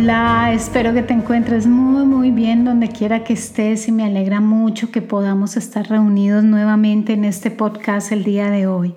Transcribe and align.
Hola, 0.00 0.52
espero 0.54 0.94
que 0.94 1.02
te 1.02 1.12
encuentres 1.12 1.66
muy 1.66 2.06
muy 2.06 2.30
bien 2.30 2.64
donde 2.64 2.86
quiera 2.86 3.24
que 3.24 3.32
estés 3.32 3.88
y 3.88 3.92
me 3.92 4.04
alegra 4.04 4.40
mucho 4.40 4.92
que 4.92 5.02
podamos 5.02 5.56
estar 5.56 5.88
reunidos 5.88 6.44
nuevamente 6.44 7.14
en 7.14 7.24
este 7.24 7.50
podcast 7.50 8.12
el 8.12 8.22
día 8.22 8.48
de 8.48 8.68
hoy. 8.68 8.94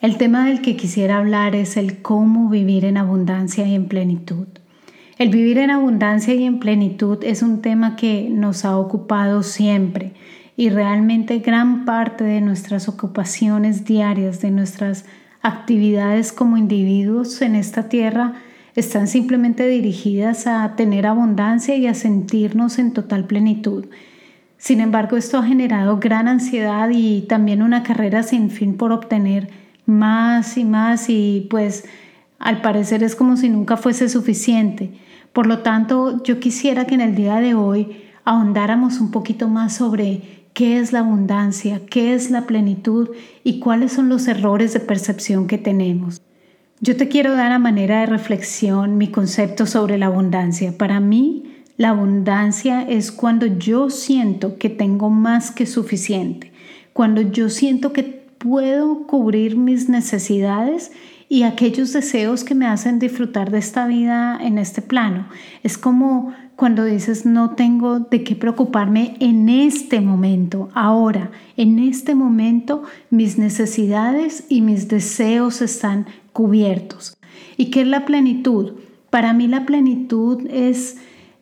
El 0.00 0.16
tema 0.16 0.46
del 0.46 0.62
que 0.62 0.74
quisiera 0.74 1.18
hablar 1.18 1.54
es 1.54 1.76
el 1.76 2.00
cómo 2.00 2.48
vivir 2.48 2.86
en 2.86 2.96
abundancia 2.96 3.66
y 3.66 3.74
en 3.74 3.88
plenitud. 3.88 4.46
El 5.18 5.28
vivir 5.28 5.58
en 5.58 5.70
abundancia 5.70 6.32
y 6.32 6.44
en 6.44 6.60
plenitud 6.60 7.18
es 7.22 7.42
un 7.42 7.60
tema 7.60 7.94
que 7.94 8.30
nos 8.30 8.64
ha 8.64 8.78
ocupado 8.78 9.42
siempre 9.42 10.14
y 10.56 10.70
realmente 10.70 11.40
gran 11.40 11.84
parte 11.84 12.24
de 12.24 12.40
nuestras 12.40 12.88
ocupaciones 12.88 13.84
diarias, 13.84 14.40
de 14.40 14.50
nuestras 14.50 15.04
actividades 15.42 16.32
como 16.32 16.56
individuos 16.56 17.42
en 17.42 17.54
esta 17.54 17.90
tierra, 17.90 18.36
están 18.74 19.06
simplemente 19.06 19.68
dirigidas 19.68 20.46
a 20.46 20.76
tener 20.76 21.06
abundancia 21.06 21.76
y 21.76 21.86
a 21.86 21.94
sentirnos 21.94 22.78
en 22.78 22.92
total 22.92 23.26
plenitud. 23.26 23.86
Sin 24.56 24.80
embargo, 24.80 25.16
esto 25.16 25.38
ha 25.38 25.42
generado 25.42 25.98
gran 25.98 26.28
ansiedad 26.28 26.88
y 26.90 27.22
también 27.22 27.62
una 27.62 27.82
carrera 27.82 28.22
sin 28.22 28.50
fin 28.50 28.76
por 28.76 28.92
obtener 28.92 29.50
más 29.86 30.56
y 30.56 30.64
más 30.64 31.08
y 31.08 31.46
pues 31.50 31.84
al 32.38 32.60
parecer 32.60 33.02
es 33.02 33.16
como 33.16 33.36
si 33.36 33.48
nunca 33.48 33.76
fuese 33.76 34.08
suficiente. 34.08 34.92
Por 35.32 35.46
lo 35.46 35.58
tanto, 35.58 36.22
yo 36.22 36.40
quisiera 36.40 36.86
que 36.86 36.94
en 36.94 37.00
el 37.00 37.14
día 37.14 37.40
de 37.40 37.54
hoy 37.54 38.02
ahondáramos 38.24 39.00
un 39.00 39.10
poquito 39.10 39.48
más 39.48 39.74
sobre 39.74 40.46
qué 40.54 40.78
es 40.78 40.92
la 40.92 41.00
abundancia, 41.00 41.80
qué 41.86 42.14
es 42.14 42.30
la 42.30 42.46
plenitud 42.46 43.10
y 43.42 43.58
cuáles 43.58 43.92
son 43.92 44.08
los 44.08 44.28
errores 44.28 44.72
de 44.74 44.80
percepción 44.80 45.46
que 45.46 45.58
tenemos. 45.58 46.20
Yo 46.84 46.96
te 46.96 47.06
quiero 47.06 47.36
dar 47.36 47.52
a 47.52 47.60
manera 47.60 48.00
de 48.00 48.06
reflexión 48.06 48.98
mi 48.98 49.06
concepto 49.06 49.66
sobre 49.66 49.98
la 49.98 50.06
abundancia. 50.06 50.76
Para 50.76 50.98
mí, 50.98 51.44
la 51.76 51.90
abundancia 51.90 52.82
es 52.82 53.12
cuando 53.12 53.46
yo 53.46 53.88
siento 53.88 54.58
que 54.58 54.68
tengo 54.68 55.08
más 55.08 55.52
que 55.52 55.64
suficiente, 55.64 56.50
cuando 56.92 57.20
yo 57.20 57.50
siento 57.50 57.92
que 57.92 58.02
puedo 58.02 59.06
cubrir 59.06 59.56
mis 59.56 59.88
necesidades 59.88 60.90
y 61.28 61.44
aquellos 61.44 61.92
deseos 61.92 62.42
que 62.42 62.56
me 62.56 62.66
hacen 62.66 62.98
disfrutar 62.98 63.52
de 63.52 63.58
esta 63.58 63.86
vida 63.86 64.36
en 64.42 64.58
este 64.58 64.82
plano. 64.82 65.28
Es 65.62 65.78
como 65.78 66.34
cuando 66.56 66.84
dices 66.84 67.24
no 67.24 67.50
tengo 67.50 68.00
de 68.00 68.24
qué 68.24 68.34
preocuparme 68.34 69.14
en 69.20 69.48
este 69.48 70.00
momento, 70.00 70.68
ahora, 70.74 71.30
en 71.56 71.78
este 71.78 72.16
momento 72.16 72.82
mis 73.08 73.38
necesidades 73.38 74.44
y 74.48 74.62
mis 74.62 74.88
deseos 74.88 75.62
están 75.62 76.06
cubiertos. 76.32 77.16
¿Y 77.56 77.66
qué 77.66 77.82
es 77.82 77.86
la 77.86 78.04
plenitud? 78.04 78.72
Para 79.10 79.32
mí 79.32 79.46
la 79.48 79.66
plenitud 79.66 80.46
es 80.50 80.96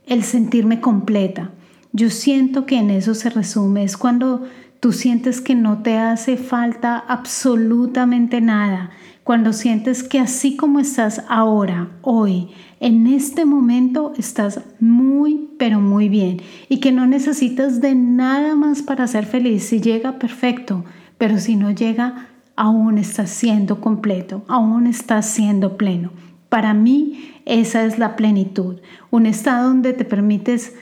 el 0.07 0.23
sentirme 0.25 0.81
completa. 0.81 1.53
Yo 1.93 2.11
siento 2.11 2.67
que 2.67 2.77
en 2.77 2.91
eso 2.91 3.15
se 3.15 3.31
resume, 3.31 3.85
es 3.85 3.97
cuando 3.97 4.45
tú 4.81 4.93
sientes 4.93 5.41
que 5.41 5.55
no 5.55 5.83
te 5.83 5.99
hace 5.99 6.37
falta 6.37 6.99
absolutamente 6.99 8.41
nada, 8.41 8.91
cuando 9.25 9.53
sientes 9.53 10.03
que 10.03 10.19
así 10.19 10.57
como 10.57 10.81
estás 10.81 11.23
ahora, 11.29 11.91
hoy, 12.03 12.49
en 12.81 13.07
este 13.07 13.45
momento, 13.45 14.13
estás 14.17 14.61
muy, 14.81 15.51
pero 15.59 15.81
muy 15.81 16.09
bien 16.09 16.41
y 16.69 16.81
que 16.81 16.91
no 16.91 17.07
necesitas 17.07 17.81
de 17.81 17.95
nada 17.95 18.57
más 18.57 18.83
para 18.83 19.07
ser 19.07 19.27
feliz. 19.27 19.65
Si 19.65 19.81
llega, 19.81 20.19
perfecto, 20.19 20.85
pero 21.19 21.39
si 21.39 21.57
no 21.57 21.71
llega, 21.71 22.30
aún 22.61 22.99
estás 22.99 23.31
siendo 23.31 23.81
completo, 23.81 24.45
aún 24.47 24.87
estás 24.87 25.25
siendo 25.25 25.79
pleno. 25.79 26.11
Para 26.51 26.75
mí 26.75 27.33
esa 27.47 27.87
es 27.87 27.99
la 27.99 28.17
plenitud, 28.17 28.81
un 29.11 29.25
estado 29.25 29.69
donde 29.69 29.95
te 29.95 30.05
permites 30.05 30.75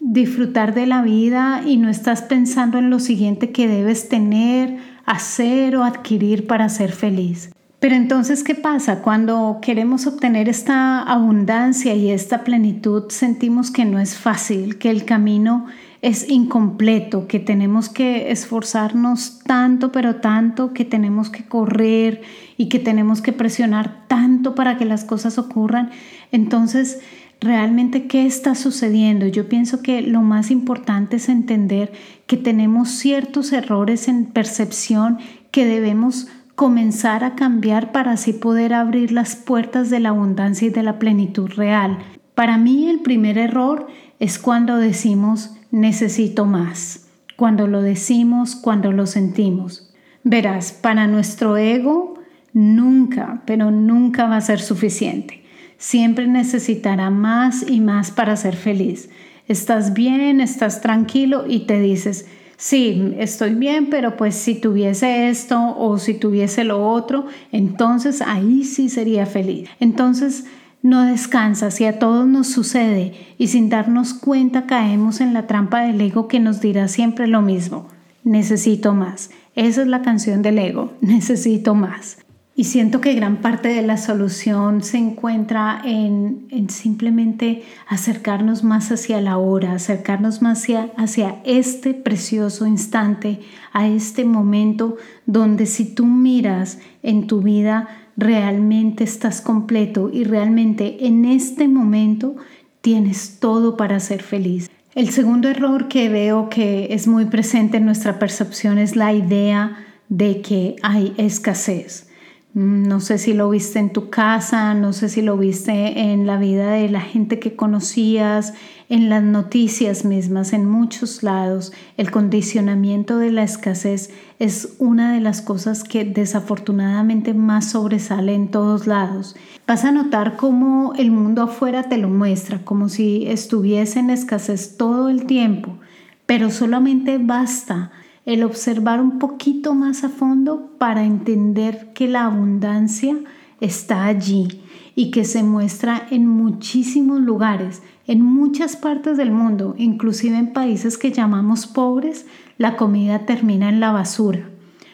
disfrutar 0.00 0.72
de 0.72 0.86
la 0.86 1.02
vida 1.02 1.60
y 1.66 1.76
no 1.76 1.90
estás 1.90 2.22
pensando 2.22 2.78
en 2.78 2.88
lo 2.88 3.00
siguiente 3.00 3.52
que 3.52 3.68
debes 3.68 4.08
tener, 4.08 4.78
hacer 5.04 5.76
o 5.76 5.84
adquirir 5.84 6.46
para 6.46 6.70
ser 6.70 6.90
feliz. 6.90 7.52
Pero 7.80 7.96
entonces, 7.96 8.42
¿qué 8.42 8.54
pasa? 8.54 9.02
Cuando 9.02 9.58
queremos 9.60 10.06
obtener 10.06 10.48
esta 10.48 11.02
abundancia 11.02 11.94
y 11.94 12.12
esta 12.12 12.44
plenitud, 12.44 13.10
sentimos 13.10 13.70
que 13.70 13.84
no 13.84 13.98
es 13.98 14.16
fácil, 14.16 14.78
que 14.78 14.88
el 14.88 15.04
camino 15.04 15.66
es 16.06 16.28
incompleto, 16.30 17.26
que 17.26 17.40
tenemos 17.40 17.88
que 17.88 18.30
esforzarnos 18.30 19.40
tanto, 19.44 19.90
pero 19.90 20.16
tanto, 20.16 20.72
que 20.72 20.84
tenemos 20.84 21.30
que 21.30 21.46
correr 21.46 22.22
y 22.56 22.68
que 22.68 22.78
tenemos 22.78 23.20
que 23.20 23.32
presionar 23.32 24.06
tanto 24.06 24.54
para 24.54 24.76
que 24.76 24.84
las 24.84 25.02
cosas 25.02 25.36
ocurran. 25.36 25.90
Entonces, 26.30 27.00
realmente, 27.40 28.06
¿qué 28.06 28.24
está 28.24 28.54
sucediendo? 28.54 29.26
Yo 29.26 29.48
pienso 29.48 29.82
que 29.82 30.00
lo 30.00 30.22
más 30.22 30.52
importante 30.52 31.16
es 31.16 31.28
entender 31.28 31.90
que 32.28 32.36
tenemos 32.36 32.90
ciertos 32.90 33.52
errores 33.52 34.06
en 34.06 34.26
percepción 34.26 35.18
que 35.50 35.66
debemos 35.66 36.28
comenzar 36.54 37.24
a 37.24 37.34
cambiar 37.34 37.90
para 37.90 38.12
así 38.12 38.32
poder 38.32 38.74
abrir 38.74 39.10
las 39.10 39.34
puertas 39.34 39.90
de 39.90 39.98
la 39.98 40.10
abundancia 40.10 40.68
y 40.68 40.70
de 40.70 40.84
la 40.84 41.00
plenitud 41.00 41.50
real. 41.50 41.98
Para 42.36 42.58
mí 42.58 42.88
el 42.88 43.00
primer 43.00 43.38
error 43.38 43.88
es 44.20 44.38
cuando 44.38 44.76
decimos 44.76 45.55
necesito 45.76 46.46
más, 46.46 47.06
cuando 47.36 47.66
lo 47.66 47.82
decimos, 47.82 48.56
cuando 48.56 48.92
lo 48.92 49.06
sentimos. 49.06 49.92
Verás, 50.24 50.72
para 50.72 51.06
nuestro 51.06 51.58
ego 51.58 52.14
nunca, 52.54 53.42
pero 53.44 53.70
nunca 53.70 54.26
va 54.26 54.38
a 54.38 54.40
ser 54.40 54.58
suficiente. 54.58 55.42
Siempre 55.76 56.26
necesitará 56.26 57.10
más 57.10 57.68
y 57.68 57.80
más 57.80 58.10
para 58.10 58.36
ser 58.36 58.56
feliz. 58.56 59.10
Estás 59.48 59.92
bien, 59.92 60.40
estás 60.40 60.80
tranquilo 60.80 61.44
y 61.46 61.66
te 61.66 61.78
dices, 61.78 62.26
sí, 62.56 63.14
estoy 63.18 63.54
bien, 63.54 63.90
pero 63.90 64.16
pues 64.16 64.34
si 64.34 64.54
tuviese 64.54 65.28
esto 65.28 65.76
o 65.76 65.98
si 65.98 66.14
tuviese 66.14 66.64
lo 66.64 66.90
otro, 66.90 67.26
entonces 67.52 68.22
ahí 68.22 68.64
sí 68.64 68.88
sería 68.88 69.26
feliz. 69.26 69.68
Entonces, 69.78 70.46
no 70.82 71.04
descansa 71.04 71.70
si 71.70 71.84
a 71.84 71.98
todos 71.98 72.26
nos 72.26 72.48
sucede 72.48 73.14
y 73.38 73.48
sin 73.48 73.68
darnos 73.68 74.14
cuenta 74.14 74.66
caemos 74.66 75.20
en 75.20 75.34
la 75.34 75.46
trampa 75.46 75.80
del 75.80 76.00
ego 76.00 76.28
que 76.28 76.40
nos 76.40 76.60
dirá 76.60 76.88
siempre 76.88 77.26
lo 77.26 77.42
mismo. 77.42 77.88
Necesito 78.22 78.94
más. 78.94 79.30
Esa 79.54 79.82
es 79.82 79.88
la 79.88 80.02
canción 80.02 80.42
del 80.42 80.58
ego. 80.58 80.92
Necesito 81.00 81.74
más. 81.74 82.18
Y 82.58 82.64
siento 82.64 83.02
que 83.02 83.12
gran 83.12 83.42
parte 83.42 83.68
de 83.68 83.82
la 83.82 83.98
solución 83.98 84.82
se 84.82 84.96
encuentra 84.96 85.82
en, 85.84 86.46
simplemente 86.70 87.64
acercarnos 87.86 88.64
más 88.64 88.90
hacia 88.90 89.20
la 89.20 89.36
hora, 89.36 89.72
acercarnos 89.72 90.40
más 90.40 90.66
hacia 90.96 91.36
este 91.44 91.92
precioso 91.92 92.66
instante, 92.66 93.40
a 93.74 93.86
este 93.88 94.24
momento 94.24 94.96
donde 95.26 95.66
si 95.66 95.84
tú 95.84 96.06
miras 96.06 96.78
en 97.02 97.26
tu 97.26 97.42
vida 97.42 97.88
realmente 98.16 99.04
estás 99.04 99.40
completo 99.40 100.10
y 100.12 100.24
realmente 100.24 101.06
en 101.06 101.24
este 101.24 101.68
momento 101.68 102.36
tienes 102.80 103.38
todo 103.40 103.76
para 103.76 104.00
ser 104.00 104.22
feliz. 104.22 104.70
El 104.94 105.10
segundo 105.10 105.48
error 105.48 105.88
que 105.88 106.08
veo 106.08 106.48
que 106.48 106.88
es 106.94 107.06
muy 107.06 107.26
presente 107.26 107.76
en 107.76 107.84
nuestra 107.84 108.18
percepción 108.18 108.78
es 108.78 108.96
la 108.96 109.12
idea 109.12 109.84
de 110.08 110.40
que 110.40 110.76
hay 110.82 111.12
escasez. 111.18 112.08
Mm, 112.56 112.88
no 112.88 113.00
sé 113.00 113.18
si 113.18 113.34
lo 113.34 113.50
viste 113.50 113.78
en 113.78 113.90
tu 113.90 114.08
casa, 114.08 114.72
no 114.72 114.94
sé 114.94 115.10
si 115.10 115.20
lo 115.20 115.36
viste 115.36 116.00
en 116.00 116.26
la 116.26 116.38
vida 116.38 116.70
de 116.70 116.88
la 116.88 117.02
gente 117.02 117.38
que 117.38 117.54
conocías, 117.54 118.54
en 118.88 119.10
las 119.10 119.22
noticias 119.22 120.06
mismas, 120.06 120.54
en 120.54 120.64
muchos 120.64 121.22
lados. 121.22 121.74
El 121.98 122.10
condicionamiento 122.10 123.18
de 123.18 123.30
la 123.30 123.42
escasez 123.42 124.08
es 124.38 124.74
una 124.78 125.12
de 125.12 125.20
las 125.20 125.42
cosas 125.42 125.84
que 125.84 126.06
desafortunadamente 126.06 127.34
más 127.34 127.72
sobresale 127.72 128.32
en 128.32 128.50
todos 128.50 128.86
lados. 128.86 129.36
Vas 129.66 129.84
a 129.84 129.92
notar 129.92 130.36
cómo 130.36 130.94
el 130.96 131.10
mundo 131.10 131.42
afuera 131.42 131.82
te 131.82 131.98
lo 131.98 132.08
muestra, 132.08 132.64
como 132.64 132.88
si 132.88 133.26
estuviese 133.26 133.98
en 133.98 134.08
escasez 134.08 134.78
todo 134.78 135.10
el 135.10 135.26
tiempo, 135.26 135.76
pero 136.24 136.50
solamente 136.50 137.18
basta 137.18 137.92
el 138.26 138.42
observar 138.42 139.00
un 139.00 139.18
poquito 139.18 139.74
más 139.74 140.04
a 140.04 140.08
fondo 140.08 140.72
para 140.78 141.04
entender 141.04 141.92
que 141.94 142.08
la 142.08 142.24
abundancia 142.24 143.16
está 143.60 144.04
allí 144.04 144.60
y 144.96 145.10
que 145.12 145.24
se 145.24 145.42
muestra 145.42 146.06
en 146.10 146.26
muchísimos 146.26 147.20
lugares, 147.20 147.82
en 148.06 148.22
muchas 148.22 148.76
partes 148.76 149.16
del 149.16 149.30
mundo, 149.30 149.74
inclusive 149.78 150.36
en 150.36 150.52
países 150.52 150.98
que 150.98 151.12
llamamos 151.12 151.66
pobres, 151.66 152.26
la 152.58 152.76
comida 152.76 153.20
termina 153.26 153.68
en 153.68 153.78
la 153.78 153.92
basura. 153.92 154.48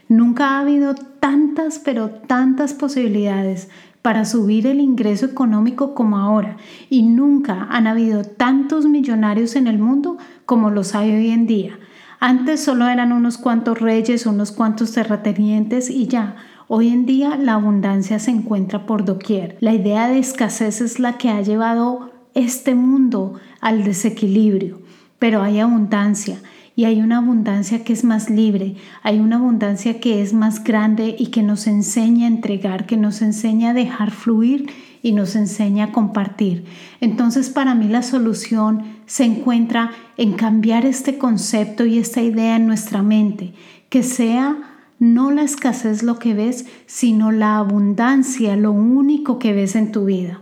Nunca 0.09 0.51
ha 0.51 0.61
habido 0.61 0.95
tantas, 0.95 1.79
pero 1.79 2.11
tantas 2.11 2.75
posibilidades 2.75 3.71
para 4.03 4.25
subir 4.25 4.67
el 4.67 4.81
ingreso 4.81 5.25
económico 5.25 5.95
como 5.95 6.19
ahora 6.19 6.57
y 6.91 7.03
nunca 7.03 7.69
han 7.71 7.87
habido 7.87 8.25
tantos 8.25 8.85
millonarios 8.87 9.57
en 9.57 9.69
el 9.69 9.79
mundo 9.79 10.19
como 10.45 10.71
los 10.71 10.95
hay 10.95 11.13
hoy 11.13 11.31
en 11.31 11.47
día. 11.47 11.79
Antes 12.25 12.63
solo 12.63 12.87
eran 12.87 13.11
unos 13.11 13.37
cuantos 13.37 13.81
reyes, 13.81 14.27
unos 14.27 14.53
cuantos 14.53 14.93
terratenientes 14.93 15.91
y 15.91 16.07
ya. 16.07 16.37
Hoy 16.69 16.87
en 16.87 17.05
día 17.05 17.37
la 17.37 17.55
abundancia 17.55 18.21
se 18.21 18.31
encuentra 18.31 18.87
por 18.87 19.05
doquier. 19.05 19.57
La 19.59 19.75
idea 19.75 20.07
de 20.07 20.21
escasez 20.21 20.81
es 20.81 21.01
la 21.01 21.19
que 21.19 21.31
ha 21.31 21.41
llevado 21.41 22.13
este 22.35 22.77
mundo 22.77 23.41
al 23.61 23.83
desequilibrio, 23.83 24.83
pero 25.19 25.43
hay 25.43 25.59
abundancia 25.59 26.39
y 26.75 26.85
hay 26.85 27.01
una 27.01 27.19
abundancia 27.19 27.85
que 27.85 27.93
es 27.93 28.05
más 28.05 28.31
libre, 28.31 28.77
hay 29.03 29.21
una 29.21 29.37
abundancia 29.37 30.01
que 30.01 30.23
es 30.23 30.33
más 30.33 30.65
grande 30.65 31.15
y 31.19 31.27
que 31.27 31.43
nos 31.43 31.67
enseña 31.67 32.25
a 32.25 32.31
entregar, 32.31 32.87
que 32.87 32.97
nos 32.97 33.23
enseña 33.23 33.71
a 33.71 33.75
dejar 33.75 34.11
fluir 34.11 34.71
y 35.03 35.13
nos 35.13 35.37
enseña 35.37 35.85
a 35.87 35.93
compartir. 35.93 36.65
Entonces 37.01 37.51
para 37.51 37.75
mí 37.75 37.89
la 37.89 38.03
solución 38.03 38.83
se 39.07 39.25
encuentra 39.25 39.91
en 40.17 40.33
cambiar 40.33 40.87
este 40.87 41.19
concepto 41.19 41.85
y 41.85 41.99
esta 41.99 42.23
idea 42.23 42.57
en 42.57 42.67
nuestra 42.67 43.03
mente, 43.03 43.53
que 43.89 44.03
sea 44.03 44.57
no 44.99 45.33
la 45.33 45.43
escasez 45.43 46.05
lo 46.05 46.21
que 46.21 46.33
ves, 46.33 46.65
sino 46.87 47.33
la 47.33 47.57
abundancia, 47.59 48.55
lo 48.57 48.71
único 48.71 49.41
que 49.41 49.53
ves 49.53 49.75
en 49.75 49.91
tu 49.91 50.05
vida. 50.05 50.41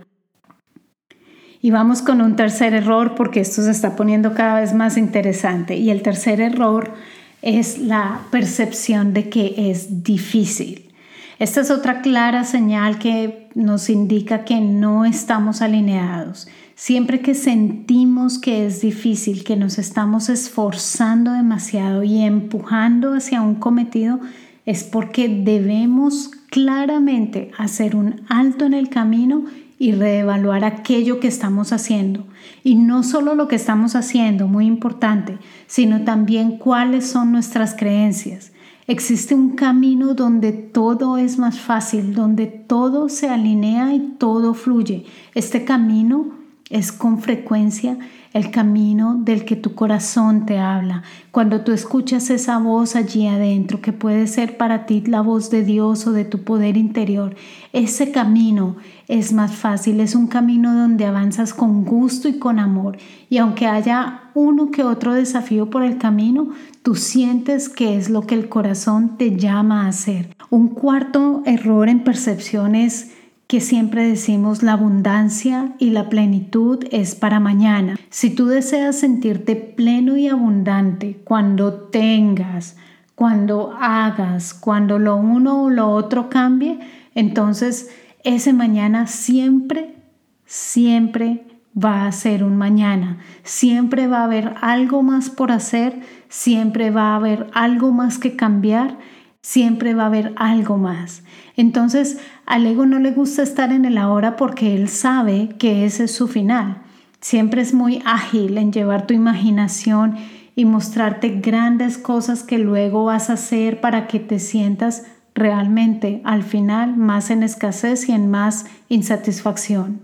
Y 1.61 1.69
vamos 1.71 2.01
con 2.01 2.21
un 2.21 2.35
tercer 2.35 2.73
error 2.73 3.13
porque 3.15 3.39
esto 3.39 3.61
se 3.61 3.71
está 3.71 3.95
poniendo 3.95 4.33
cada 4.33 4.59
vez 4.59 4.73
más 4.73 4.97
interesante. 4.97 5.75
Y 5.75 5.91
el 5.91 6.01
tercer 6.01 6.41
error 6.41 6.93
es 7.41 7.77
la 7.77 8.21
percepción 8.31 9.13
de 9.13 9.29
que 9.29 9.53
es 9.69 10.03
difícil. 10.03 10.89
Esta 11.37 11.61
es 11.61 11.71
otra 11.71 12.01
clara 12.01 12.43
señal 12.43 12.99
que 12.99 13.49
nos 13.55 13.89
indica 13.89 14.43
que 14.45 14.61
no 14.61 15.05
estamos 15.05 15.61
alineados. 15.61 16.47
Siempre 16.75 17.19
que 17.21 17.35
sentimos 17.35 18.39
que 18.39 18.65
es 18.65 18.81
difícil, 18.81 19.43
que 19.43 19.55
nos 19.55 19.77
estamos 19.77 20.29
esforzando 20.29 21.31
demasiado 21.31 22.03
y 22.03 22.21
empujando 22.21 23.13
hacia 23.13 23.41
un 23.41 23.55
cometido, 23.55 24.19
es 24.65 24.83
porque 24.83 25.27
debemos 25.27 26.31
claramente 26.49 27.51
hacer 27.57 27.95
un 27.95 28.21
alto 28.29 28.65
en 28.65 28.73
el 28.73 28.89
camino 28.89 29.45
y 29.81 29.93
reevaluar 29.93 30.63
aquello 30.63 31.19
que 31.19 31.27
estamos 31.27 31.73
haciendo. 31.73 32.27
Y 32.63 32.75
no 32.75 33.01
solo 33.01 33.33
lo 33.33 33.47
que 33.47 33.55
estamos 33.55 33.95
haciendo, 33.95 34.47
muy 34.47 34.67
importante, 34.67 35.39
sino 35.65 36.03
también 36.03 36.59
cuáles 36.59 37.09
son 37.09 37.31
nuestras 37.31 37.73
creencias. 37.73 38.51
Existe 38.85 39.33
un 39.33 39.55
camino 39.55 40.13
donde 40.13 40.51
todo 40.51 41.17
es 41.17 41.39
más 41.39 41.59
fácil, 41.59 42.13
donde 42.13 42.45
todo 42.45 43.09
se 43.09 43.27
alinea 43.29 43.95
y 43.95 44.17
todo 44.19 44.53
fluye. 44.53 45.05
Este 45.33 45.65
camino 45.65 46.40
es 46.71 46.91
con 46.91 47.19
frecuencia 47.21 47.97
el 48.33 48.49
camino 48.49 49.15
del 49.19 49.43
que 49.43 49.57
tu 49.57 49.75
corazón 49.75 50.45
te 50.45 50.57
habla. 50.57 51.03
Cuando 51.31 51.61
tú 51.61 51.73
escuchas 51.73 52.29
esa 52.29 52.57
voz 52.59 52.95
allí 52.95 53.27
adentro, 53.27 53.81
que 53.81 53.91
puede 53.91 54.25
ser 54.27 54.55
para 54.55 54.85
ti 54.85 55.01
la 55.01 55.21
voz 55.21 55.49
de 55.49 55.63
Dios 55.63 56.07
o 56.07 56.13
de 56.13 56.23
tu 56.23 56.43
poder 56.43 56.77
interior, 56.77 57.35
ese 57.73 58.11
camino 58.11 58.77
es 59.09 59.33
más 59.33 59.51
fácil, 59.53 59.99
es 59.99 60.15
un 60.15 60.27
camino 60.27 60.73
donde 60.73 61.05
avanzas 61.05 61.53
con 61.53 61.83
gusto 61.83 62.29
y 62.29 62.39
con 62.39 62.57
amor. 62.57 62.97
Y 63.29 63.37
aunque 63.37 63.67
haya 63.67 64.21
uno 64.33 64.71
que 64.71 64.83
otro 64.83 65.13
desafío 65.13 65.69
por 65.69 65.83
el 65.83 65.97
camino, 65.97 66.51
tú 66.83 66.95
sientes 66.95 67.67
que 67.67 67.97
es 67.97 68.09
lo 68.09 68.21
que 68.21 68.35
el 68.35 68.47
corazón 68.47 69.17
te 69.17 69.35
llama 69.35 69.85
a 69.85 69.89
hacer. 69.89 70.35
Un 70.49 70.69
cuarto 70.69 71.43
error 71.45 71.89
en 71.89 72.05
percepción 72.05 72.75
es 72.75 73.11
que 73.51 73.59
siempre 73.59 74.07
decimos 74.07 74.63
la 74.63 74.71
abundancia 74.71 75.73
y 75.77 75.89
la 75.89 76.07
plenitud 76.07 76.85
es 76.89 77.15
para 77.15 77.41
mañana. 77.41 77.97
Si 78.09 78.29
tú 78.29 78.45
deseas 78.45 78.97
sentirte 78.97 79.57
pleno 79.57 80.15
y 80.15 80.29
abundante 80.29 81.19
cuando 81.25 81.73
tengas, 81.73 82.77
cuando 83.13 83.73
hagas, 83.77 84.53
cuando 84.53 84.99
lo 84.99 85.17
uno 85.17 85.63
o 85.63 85.69
lo 85.69 85.89
otro 85.89 86.29
cambie, 86.29 86.79
entonces 87.13 87.89
ese 88.23 88.53
mañana 88.53 89.05
siempre, 89.05 89.97
siempre 90.45 91.45
va 91.75 92.05
a 92.05 92.11
ser 92.13 92.45
un 92.45 92.55
mañana. 92.55 93.17
Siempre 93.43 94.07
va 94.07 94.19
a 94.19 94.23
haber 94.23 94.53
algo 94.61 95.03
más 95.03 95.29
por 95.29 95.51
hacer, 95.51 95.99
siempre 96.29 96.89
va 96.89 97.11
a 97.11 97.15
haber 97.17 97.49
algo 97.51 97.91
más 97.91 98.17
que 98.17 98.37
cambiar, 98.37 98.97
siempre 99.41 99.93
va 99.93 100.03
a 100.03 100.07
haber 100.07 100.33
algo 100.37 100.77
más. 100.77 101.23
Entonces, 101.57 102.19
al 102.51 102.67
ego 102.67 102.85
no 102.85 102.99
le 102.99 103.11
gusta 103.11 103.43
estar 103.43 103.71
en 103.71 103.85
el 103.85 103.97
ahora 103.97 104.35
porque 104.35 104.75
él 104.75 104.89
sabe 104.89 105.55
que 105.57 105.85
ese 105.85 106.03
es 106.03 106.11
su 106.11 106.27
final. 106.27 106.81
Siempre 107.21 107.61
es 107.61 107.73
muy 107.73 108.01
ágil 108.03 108.57
en 108.57 108.73
llevar 108.73 109.07
tu 109.07 109.13
imaginación 109.13 110.17
y 110.53 110.65
mostrarte 110.65 111.29
grandes 111.29 111.97
cosas 111.97 112.43
que 112.43 112.57
luego 112.57 113.05
vas 113.05 113.29
a 113.29 113.33
hacer 113.33 113.79
para 113.79 114.05
que 114.05 114.19
te 114.19 114.37
sientas 114.37 115.05
realmente 115.33 116.19
al 116.25 116.43
final 116.43 116.97
más 116.97 117.29
en 117.29 117.43
escasez 117.43 118.09
y 118.09 118.11
en 118.11 118.29
más 118.29 118.65
insatisfacción. 118.89 120.01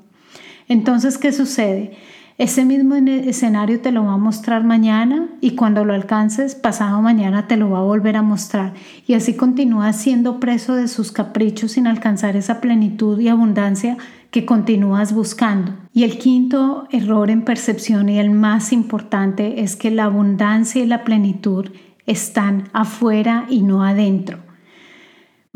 Entonces, 0.70 1.18
¿qué 1.18 1.34
sucede? 1.34 1.98
Ese 2.38 2.66
mismo 2.66 2.94
escenario 2.94 3.80
te 3.82 3.92
lo 3.92 4.06
va 4.06 4.14
a 4.14 4.18
mostrar 4.18 4.64
mañana 4.64 5.28
y 5.42 5.56
cuando 5.56 5.84
lo 5.84 5.94
alcances, 5.94 6.54
pasado 6.54 7.02
mañana 7.02 7.48
te 7.48 7.58
lo 7.58 7.72
va 7.72 7.80
a 7.80 7.84
volver 7.84 8.16
a 8.16 8.22
mostrar. 8.22 8.74
Y 9.08 9.16
así 9.16 9.34
continúa 9.34 9.92
siendo 9.94 10.40
preso 10.40 10.76
de 10.76 10.88
sus 10.88 11.12
caprichos 11.12 11.72
sin 11.72 11.88
alcanzar 11.88 12.36
esa 12.36 12.62
plenitud 12.62 13.20
y 13.20 13.30
abundancia 13.30 13.98
que 14.30 14.46
continúas 14.46 15.14
buscando. 15.14 15.74
Y 15.94 16.04
el 16.04 16.20
quinto 16.20 16.88
error 16.92 17.32
en 17.32 17.44
percepción 17.44 18.08
y 18.08 18.20
el 18.20 18.30
más 18.30 18.72
importante 18.72 19.64
es 19.64 19.76
que 19.76 19.90
la 19.90 20.04
abundancia 20.04 20.84
y 20.84 20.86
la 20.86 21.04
plenitud 21.04 21.72
están 22.06 22.70
afuera 22.72 23.48
y 23.50 23.64
no 23.64 23.84
adentro. 23.84 24.47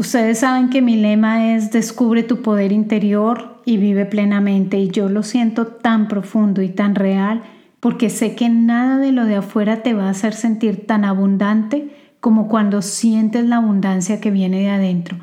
Ustedes 0.01 0.39
saben 0.39 0.71
que 0.71 0.81
mi 0.81 0.95
lema 0.95 1.53
es 1.53 1.69
descubre 1.69 2.23
tu 2.23 2.41
poder 2.41 2.71
interior 2.71 3.61
y 3.65 3.77
vive 3.77 4.07
plenamente 4.07 4.79
y 4.79 4.89
yo 4.89 5.09
lo 5.09 5.21
siento 5.21 5.67
tan 5.67 6.07
profundo 6.07 6.63
y 6.63 6.69
tan 6.69 6.95
real 6.95 7.43
porque 7.79 8.09
sé 8.09 8.33
que 8.33 8.49
nada 8.49 8.97
de 8.97 9.11
lo 9.11 9.25
de 9.25 9.35
afuera 9.35 9.83
te 9.83 9.93
va 9.93 10.05
a 10.05 10.09
hacer 10.09 10.33
sentir 10.33 10.87
tan 10.87 11.05
abundante 11.05 12.15
como 12.19 12.47
cuando 12.47 12.81
sientes 12.81 13.45
la 13.45 13.57
abundancia 13.57 14.19
que 14.19 14.31
viene 14.31 14.61
de 14.61 14.69
adentro. 14.69 15.19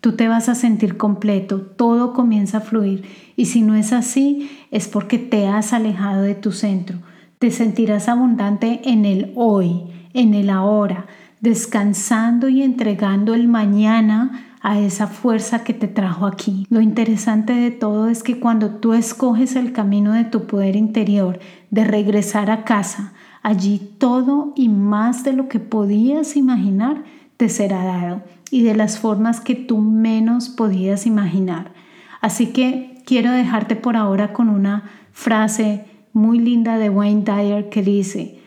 Tú 0.00 0.16
te 0.16 0.28
vas 0.28 0.48
a 0.48 0.54
sentir 0.54 0.96
completo, 0.96 1.60
todo 1.60 2.14
comienza 2.14 2.56
a 2.56 2.62
fluir 2.62 3.04
y 3.36 3.44
si 3.44 3.60
no 3.60 3.74
es 3.74 3.92
así 3.92 4.50
es 4.70 4.88
porque 4.88 5.18
te 5.18 5.46
has 5.46 5.74
alejado 5.74 6.22
de 6.22 6.34
tu 6.34 6.52
centro. 6.52 6.96
Te 7.38 7.50
sentirás 7.50 8.08
abundante 8.08 8.80
en 8.84 9.04
el 9.04 9.32
hoy, 9.34 9.82
en 10.14 10.32
el 10.32 10.48
ahora, 10.48 11.06
descansando 11.42 12.48
y 12.48 12.62
entregando 12.62 13.34
el 13.34 13.48
mañana 13.48 14.46
a 14.62 14.78
esa 14.78 15.08
fuerza 15.08 15.64
que 15.64 15.74
te 15.74 15.88
trajo 15.88 16.24
aquí. 16.24 16.66
Lo 16.70 16.80
interesante 16.80 17.52
de 17.52 17.72
todo 17.72 18.08
es 18.08 18.22
que 18.22 18.38
cuando 18.38 18.76
tú 18.76 18.94
escoges 18.94 19.56
el 19.56 19.72
camino 19.72 20.12
de 20.12 20.24
tu 20.24 20.46
poder 20.46 20.76
interior, 20.76 21.40
de 21.70 21.84
regresar 21.84 22.48
a 22.50 22.64
casa, 22.64 23.12
allí 23.42 23.80
todo 23.98 24.52
y 24.54 24.68
más 24.68 25.24
de 25.24 25.32
lo 25.32 25.48
que 25.48 25.58
podías 25.58 26.36
imaginar 26.36 27.02
te 27.36 27.48
será 27.48 27.84
dado 27.84 28.22
y 28.52 28.62
de 28.62 28.76
las 28.76 29.00
formas 29.00 29.40
que 29.40 29.56
tú 29.56 29.78
menos 29.78 30.48
podías 30.48 31.06
imaginar. 31.06 31.72
Así 32.20 32.52
que 32.52 33.02
quiero 33.04 33.32
dejarte 33.32 33.74
por 33.74 33.96
ahora 33.96 34.32
con 34.32 34.48
una 34.48 34.84
frase 35.10 35.86
muy 36.12 36.38
linda 36.38 36.78
de 36.78 36.88
Wayne 36.88 37.24
Dyer 37.24 37.68
que 37.68 37.82
dice, 37.82 38.41